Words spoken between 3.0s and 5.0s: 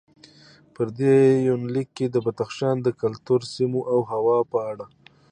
کلتور، سیمو او هوا په اړه